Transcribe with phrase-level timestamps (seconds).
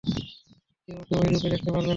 [0.03, 1.89] কেউ ওকে ঐ রূপে দেখতে পারবে না।